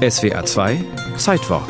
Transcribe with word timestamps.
SWR 0.00 0.46
2 0.46 0.82
Zeitwort. 1.18 1.68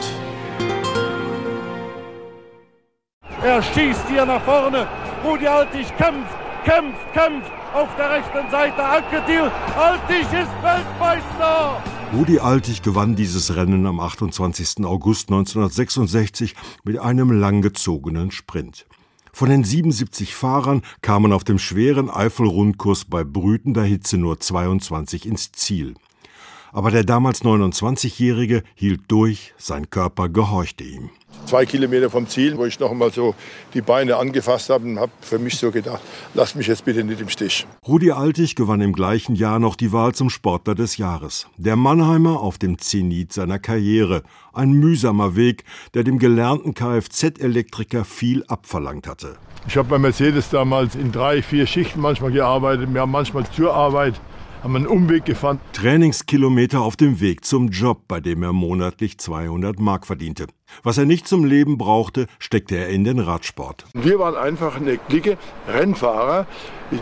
Er 3.42 3.60
schießt 3.60 4.08
hier 4.08 4.24
nach 4.24 4.40
vorne. 4.42 4.86
Rudi 5.24 5.48
Altig 5.48 5.88
kämpft, 5.96 6.30
kämpft, 6.64 7.12
kämpft. 7.12 7.50
Auf 7.74 7.88
der 7.96 8.10
rechten 8.10 8.48
Seite 8.48 8.84
Anketil. 8.84 9.50
Altig 9.76 10.22
ist 10.26 10.62
Weltmeister. 10.62 11.82
Rudi 12.12 12.38
Altig 12.38 12.82
gewann 12.82 13.16
dieses 13.16 13.56
Rennen 13.56 13.84
am 13.84 13.98
28. 13.98 14.84
August 14.84 15.30
1966 15.30 16.54
mit 16.84 17.00
einem 17.00 17.32
langgezogenen 17.32 18.30
Sprint. 18.30 18.86
Von 19.32 19.48
den 19.48 19.64
77 19.64 20.36
Fahrern 20.36 20.82
kamen 21.02 21.32
auf 21.32 21.42
dem 21.42 21.58
schweren 21.58 22.08
Eifel-Rundkurs 22.08 23.06
bei 23.06 23.24
brütender 23.24 23.82
Hitze 23.82 24.18
nur 24.18 24.38
22 24.38 25.26
ins 25.26 25.50
Ziel. 25.50 25.94
Aber 26.72 26.90
der 26.90 27.04
damals 27.04 27.42
29-Jährige 27.42 28.62
hielt 28.74 29.02
durch, 29.08 29.54
sein 29.58 29.90
Körper 29.90 30.28
gehorchte 30.28 30.84
ihm. 30.84 31.10
Zwei 31.46 31.64
Kilometer 31.64 32.10
vom 32.10 32.28
Ziel, 32.28 32.56
wo 32.56 32.64
ich 32.64 32.78
noch 32.78 32.90
einmal 32.90 33.12
so 33.12 33.34
die 33.74 33.80
Beine 33.80 34.16
angefasst 34.16 34.70
habe 34.70 34.84
und 34.84 35.00
habe 35.00 35.10
für 35.20 35.38
mich 35.38 35.56
so 35.56 35.70
gedacht, 35.70 36.00
lass 36.34 36.54
mich 36.54 36.66
jetzt 36.66 36.84
bitte 36.84 37.02
nicht 37.02 37.20
im 37.20 37.28
Stich. 37.28 37.66
Rudi 37.86 38.12
Altig 38.12 38.56
gewann 38.56 38.80
im 38.80 38.92
gleichen 38.92 39.34
Jahr 39.34 39.58
noch 39.58 39.74
die 39.74 39.92
Wahl 39.92 40.14
zum 40.14 40.30
Sportler 40.30 40.74
des 40.74 40.96
Jahres. 40.96 41.46
Der 41.56 41.76
Mannheimer 41.76 42.40
auf 42.40 42.58
dem 42.58 42.78
Zenit 42.78 43.32
seiner 43.32 43.58
Karriere. 43.58 44.22
Ein 44.52 44.72
mühsamer 44.72 45.34
Weg, 45.34 45.64
der 45.94 46.04
dem 46.04 46.18
gelernten 46.18 46.74
Kfz-Elektriker 46.74 48.04
viel 48.04 48.44
abverlangt 48.46 49.06
hatte. 49.06 49.36
Ich 49.66 49.76
habe 49.76 49.88
bei 49.88 49.98
Mercedes 49.98 50.50
damals 50.50 50.94
in 50.94 51.12
drei, 51.12 51.42
vier 51.42 51.66
Schichten 51.66 52.00
manchmal 52.00 52.32
gearbeitet. 52.32 52.92
Wir 52.92 53.00
haben 53.00 53.10
manchmal 53.10 53.44
zur 53.50 53.74
Arbeit 53.74 54.20
haben 54.62 54.76
einen 54.76 54.86
Umweg 54.86 55.24
gefahren. 55.24 55.60
Trainingskilometer 55.72 56.80
auf 56.80 56.96
dem 56.96 57.20
Weg 57.20 57.44
zum 57.44 57.68
Job, 57.68 58.02
bei 58.08 58.20
dem 58.20 58.42
er 58.42 58.52
monatlich 58.52 59.18
200 59.18 59.78
Mark 59.78 60.06
verdiente. 60.06 60.46
Was 60.82 60.98
er 60.98 61.06
nicht 61.06 61.26
zum 61.26 61.44
Leben 61.44 61.78
brauchte, 61.78 62.26
steckte 62.38 62.76
er 62.76 62.88
in 62.88 63.04
den 63.04 63.18
Radsport. 63.18 63.86
Wir 63.94 64.18
waren 64.18 64.36
einfach 64.36 64.76
eine 64.76 64.98
Clique 64.98 65.36
Rennfahrer, 65.68 66.46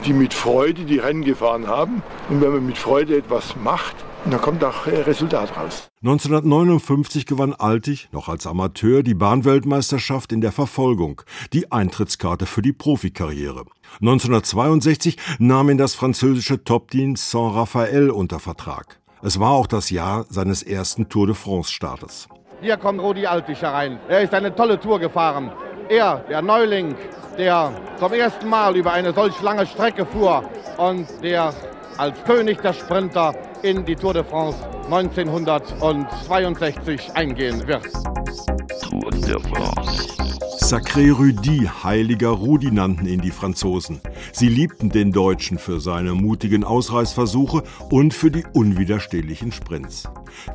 die 0.06 0.12
mit 0.12 0.34
Freude 0.34 0.84
die 0.84 0.98
Rennen 0.98 1.24
gefahren 1.24 1.66
haben. 1.66 2.02
Und 2.28 2.40
wenn 2.40 2.52
man 2.52 2.66
mit 2.66 2.78
Freude 2.78 3.16
etwas 3.16 3.56
macht, 3.56 3.96
dann 4.24 4.40
kommt 4.40 4.62
auch 4.64 4.86
Resultat 4.86 5.56
raus. 5.56 5.88
1959 6.02 7.26
gewann 7.26 7.54
Altig, 7.54 8.08
noch 8.12 8.28
als 8.28 8.46
Amateur, 8.46 9.02
die 9.02 9.14
Bahnweltmeisterschaft 9.14 10.32
in 10.32 10.40
der 10.40 10.52
Verfolgung, 10.52 11.22
die 11.52 11.72
Eintrittskarte 11.72 12.46
für 12.46 12.62
die 12.62 12.72
Profikarriere. 12.72 13.64
1962 14.00 15.16
nahm 15.38 15.70
ihn 15.70 15.78
das 15.78 15.94
französische 15.94 16.62
Top-Team 16.62 17.16
Saint-Raphael 17.16 18.10
unter 18.10 18.38
Vertrag. 18.38 19.00
Es 19.22 19.40
war 19.40 19.50
auch 19.50 19.66
das 19.66 19.90
Jahr 19.90 20.26
seines 20.28 20.62
ersten 20.62 21.08
Tour 21.08 21.26
de 21.26 21.34
France-Startes. 21.34 22.28
Hier 22.60 22.76
kommt 22.76 23.00
Rudi 23.00 23.26
Altig 23.26 23.62
herein. 23.62 23.98
Er 24.08 24.22
ist 24.22 24.34
eine 24.34 24.54
tolle 24.54 24.78
Tour 24.78 24.98
gefahren. 24.98 25.50
Er, 25.88 26.24
der 26.28 26.42
Neuling, 26.42 26.94
der 27.36 27.72
zum 27.98 28.12
ersten 28.12 28.48
Mal 28.48 28.76
über 28.76 28.92
eine 28.92 29.12
solch 29.12 29.40
lange 29.42 29.66
Strecke 29.66 30.04
fuhr 30.04 30.42
und 30.76 31.06
der 31.22 31.54
als 31.98 32.24
König 32.24 32.62
der 32.62 32.72
Sprinter 32.72 33.34
in 33.62 33.84
die 33.84 33.96
Tour 33.96 34.14
de 34.14 34.24
France 34.24 34.58
1962 34.84 37.10
eingehen 37.14 37.66
wird. 37.66 37.92
Tour 38.80 39.10
de 39.10 39.38
France. 39.40 40.06
Sacré 40.60 41.10
Rudi, 41.10 41.68
heiliger 41.82 42.28
Rudi 42.28 42.70
nannten 42.70 43.06
ihn 43.06 43.20
die 43.20 43.30
Franzosen. 43.30 44.00
Sie 44.32 44.48
liebten 44.48 44.90
den 44.90 45.12
Deutschen 45.12 45.58
für 45.58 45.80
seine 45.80 46.14
mutigen 46.14 46.62
Ausreißversuche 46.62 47.62
und 47.90 48.14
für 48.14 48.30
die 48.30 48.44
unwiderstehlichen 48.52 49.50
Sprints. 49.50 50.04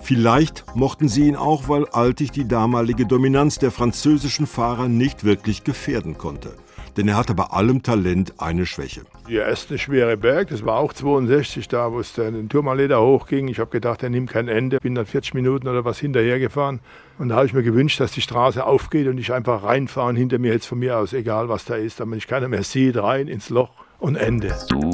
Vielleicht 0.01 0.63
mochten 0.75 1.09
sie 1.09 1.27
ihn 1.27 1.35
auch, 1.35 1.67
weil 1.67 1.87
Altig 1.87 2.31
die 2.31 2.47
damalige 2.47 3.05
Dominanz 3.05 3.57
der 3.57 3.71
französischen 3.71 4.47
Fahrer 4.47 4.87
nicht 4.87 5.23
wirklich 5.23 5.63
gefährden 5.63 6.17
konnte 6.17 6.53
denn 6.97 7.07
er 7.07 7.17
hatte 7.17 7.33
bei 7.33 7.45
allem 7.45 7.83
Talent 7.83 8.33
eine 8.37 8.65
Schwäche. 8.65 9.01
Der 9.29 9.47
erste 9.47 9.77
schwere 9.77 10.17
Berg, 10.17 10.49
das 10.49 10.65
war 10.65 10.77
auch 10.77 10.93
62, 10.93 11.67
da 11.67 11.91
wo 11.91 11.99
es 11.99 12.13
den 12.13 12.49
Turmaleder 12.49 13.01
hochging. 13.01 13.47
Ich 13.47 13.59
habe 13.59 13.71
gedacht, 13.71 14.03
er 14.03 14.09
nimmt 14.09 14.29
kein 14.29 14.47
Ende. 14.47 14.79
Bin 14.79 14.95
dann 14.95 15.05
40 15.05 15.33
Minuten 15.33 15.67
oder 15.67 15.85
was 15.85 15.99
hinterhergefahren. 15.99 16.79
Und 17.17 17.29
da 17.29 17.35
habe 17.35 17.45
ich 17.45 17.53
mir 17.53 17.63
gewünscht, 17.63 17.99
dass 17.99 18.11
die 18.11 18.21
Straße 18.21 18.65
aufgeht 18.65 19.07
und 19.07 19.17
ich 19.17 19.31
einfach 19.33 19.63
reinfahre 19.63 20.09
und 20.09 20.15
hinter 20.15 20.39
mir 20.39 20.51
jetzt 20.53 20.65
von 20.65 20.79
mir 20.79 20.97
aus, 20.97 21.13
egal 21.13 21.49
was 21.49 21.65
da 21.65 21.75
ist, 21.75 21.99
damit 21.99 22.17
ich 22.17 22.27
keiner 22.27 22.47
mehr 22.47 22.63
sieht, 22.63 22.97
rein 22.97 23.27
ins 23.27 23.49
Loch 23.49 23.71
und 23.99 24.15
Ende. 24.15 24.53
Du, 24.69 24.91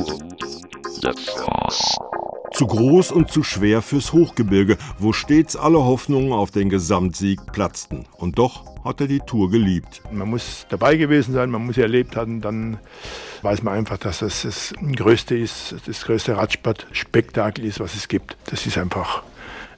zu 2.59 2.67
groß 2.67 3.13
und 3.13 3.31
zu 3.31 3.41
schwer 3.41 3.81
fürs 3.81 4.11
Hochgebirge, 4.11 4.77
wo 4.97 5.13
stets 5.13 5.55
alle 5.55 5.77
Hoffnungen 5.77 6.33
auf 6.33 6.51
den 6.51 6.69
Gesamtsieg 6.69 7.39
platzten. 7.53 8.05
Und 8.17 8.37
doch 8.37 8.83
hat 8.83 8.99
er 8.99 9.07
die 9.07 9.21
Tour 9.21 9.49
geliebt. 9.49 10.01
Man 10.11 10.29
muss 10.29 10.65
dabei 10.67 10.97
gewesen 10.97 11.33
sein, 11.33 11.51
man 11.51 11.65
muss 11.65 11.75
sie 11.75 11.81
erlebt 11.83 12.17
haben, 12.17 12.41
dann 12.41 12.77
weiß 13.43 13.63
man 13.63 13.75
einfach, 13.75 13.97
dass 13.97 14.19
das 14.19 14.41
das 14.41 14.73
Größte 14.93 15.37
ist, 15.37 15.73
das 15.85 16.01
größte 16.03 16.35
Radsportspektakel 16.35 17.63
ist, 17.63 17.79
was 17.79 17.95
es 17.95 18.09
gibt. 18.09 18.35
Das 18.47 18.65
ist 18.65 18.77
einfach 18.77 19.23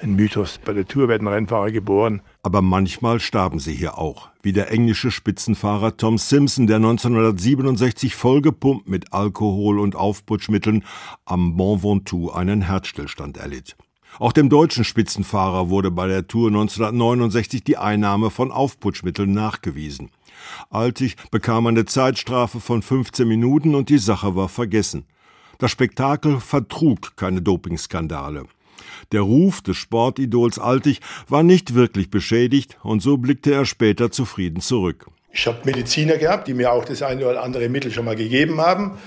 ein 0.02 0.16
Mythos. 0.16 0.60
Bei 0.64 0.74
der 0.74 0.88
Tour 0.88 1.08
werden 1.08 1.28
Rennfahrer 1.28 1.72
geboren. 1.72 2.22
Aber 2.44 2.62
manchmal 2.62 3.20
starben 3.20 3.60
sie 3.60 3.74
hier 3.74 3.98
auch, 3.98 4.30
wie 4.42 4.54
der 4.54 4.72
englische 4.72 5.12
Spitzenfahrer 5.12 5.98
Tom 5.98 6.18
Simpson, 6.18 6.68
der 6.68 6.78
1967 6.78 8.16
vollgepumpt 8.16 8.90
mit 8.90 9.14
Alkohol 9.14 9.80
und 9.80 9.96
Aufputschmitteln 9.96 10.84
am 11.26 11.52
Mont 11.52 11.84
Ventoux 11.84 12.32
einen 12.32 12.62
Herzstillstand 12.64 13.38
erlitt. 13.38 13.76
Auch 14.20 14.34
dem 14.34 14.50
deutschen 14.50 14.84
Spitzenfahrer 14.84 15.70
wurde 15.70 15.90
bei 15.90 16.08
der 16.08 16.28
Tour 16.28 16.50
1969 16.50 17.64
die 17.64 17.78
Einnahme 17.78 18.30
von 18.30 18.52
Aufputschmitteln 18.52 19.32
nachgewiesen. 19.32 20.12
Altig 20.70 21.16
bekam 21.30 21.68
eine 21.68 21.86
Zeitstrafe 21.86 22.60
von 22.60 22.82
15 22.82 23.28
Minuten 23.28 23.76
und 23.76 23.90
die 23.90 24.00
Sache 24.00 24.36
war 24.36 24.50
vergessen. 24.50 25.06
Das 25.60 25.72
Spektakel 25.72 26.40
vertrug 26.40 27.16
keine 27.16 27.42
Dopingskandale. 27.42 28.46
Der 29.12 29.22
Ruf 29.22 29.62
des 29.62 29.78
Sportidols 29.78 30.60
Altig 30.60 31.00
war 31.28 31.44
nicht 31.44 31.74
wirklich 31.76 32.10
beschädigt 32.10 32.78
und 32.84 33.02
so 33.02 33.18
blickte 33.18 33.54
er 33.54 33.66
später 33.66 34.12
zufrieden 34.12 34.62
zurück. 34.62 35.08
Ich 35.34 35.48
habe 35.48 35.60
Mediziner 35.64 36.18
gehabt, 36.18 36.48
die 36.48 36.54
mir 36.54 36.72
auch 36.74 36.84
das 36.84 37.02
eine 37.02 37.26
oder 37.26 37.44
andere 37.44 37.70
Mittel 37.70 37.92
schon 37.92 38.06
mal 38.06 38.16
gegeben 38.16 38.60
haben 38.60 38.98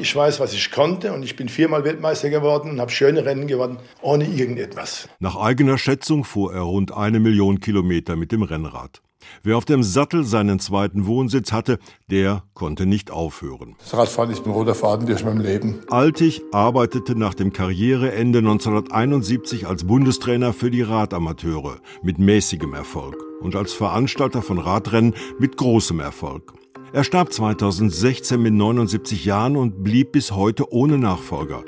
ich 0.00 0.14
weiß, 0.16 0.40
was 0.40 0.54
ich 0.54 0.70
konnte 0.70 1.12
und 1.12 1.22
ich 1.22 1.36
bin 1.36 1.48
viermal 1.48 1.84
Weltmeister 1.84 2.30
geworden 2.30 2.70
und 2.70 2.80
habe 2.80 2.90
schöne 2.90 3.24
Rennen 3.24 3.46
gewonnen, 3.46 3.78
ohne 4.00 4.24
irgendetwas. 4.24 5.08
Nach 5.18 5.36
eigener 5.36 5.78
Schätzung 5.78 6.24
fuhr 6.24 6.54
er 6.54 6.62
rund 6.62 6.92
eine 6.92 7.20
Million 7.20 7.60
Kilometer 7.60 8.16
mit 8.16 8.32
dem 8.32 8.42
Rennrad. 8.42 9.02
Wer 9.42 9.56
auf 9.56 9.64
dem 9.64 9.82
Sattel 9.82 10.24
seinen 10.24 10.58
zweiten 10.58 11.06
Wohnsitz 11.06 11.52
hatte, 11.52 11.78
der 12.10 12.44
konnte 12.54 12.86
nicht 12.86 13.10
aufhören. 13.10 13.76
Das 13.78 13.94
Radfahren 13.94 14.30
ist 14.30 14.44
ein 14.46 14.52
roter 14.52 14.74
Faden 14.74 15.06
durch 15.06 15.24
mein 15.24 15.40
Leben. 15.40 15.80
Altig 15.88 16.42
arbeitete 16.52 17.14
nach 17.14 17.34
dem 17.34 17.52
Karriereende 17.52 18.38
1971 18.40 19.66
als 19.66 19.84
Bundestrainer 19.84 20.52
für 20.52 20.70
die 20.70 20.82
Radamateure 20.82 21.78
mit 22.02 22.18
mäßigem 22.18 22.74
Erfolg 22.74 23.16
und 23.40 23.56
als 23.56 23.72
Veranstalter 23.72 24.42
von 24.42 24.58
Radrennen 24.58 25.14
mit 25.38 25.56
großem 25.56 26.00
Erfolg. 26.00 26.52
Er 26.92 27.04
starb 27.04 27.32
2016 27.32 28.40
mit 28.40 28.52
79 28.52 29.24
Jahren 29.24 29.56
und 29.56 29.84
blieb 29.84 30.12
bis 30.12 30.32
heute 30.32 30.72
ohne 30.72 30.98
Nachfolger. 30.98 31.62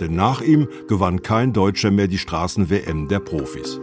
Denn 0.00 0.16
nach 0.16 0.40
ihm 0.40 0.66
gewann 0.88 1.22
kein 1.22 1.52
Deutscher 1.52 1.92
mehr 1.92 2.08
die 2.08 2.18
Straßen-WM 2.18 3.06
der 3.06 3.20
Profis. 3.20 3.78